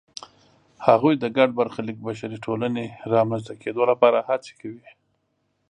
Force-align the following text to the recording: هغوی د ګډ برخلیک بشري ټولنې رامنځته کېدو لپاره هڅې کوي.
هغوی 0.87 1.13
د 1.19 1.25
ګډ 1.37 1.49
برخلیک 1.59 1.97
بشري 2.07 2.37
ټولنې 2.45 2.85
رامنځته 3.13 3.53
کېدو 3.61 3.81
لپاره 3.91 4.19
هڅې 4.29 4.53
کوي. 4.61 4.87